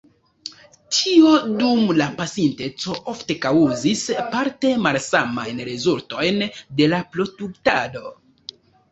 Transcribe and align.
Tio 0.93 1.31
dum 1.57 1.89
la 1.97 2.05
pasinteco 2.21 2.95
ofte 3.13 3.35
kaŭzis 3.43 4.01
parte 4.35 4.71
malsamajn 4.85 5.59
rezultojn 5.67 6.41
de 6.81 6.89
la 6.95 7.03
produktado. 7.17 8.03